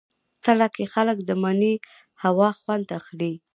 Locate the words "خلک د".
0.93-1.29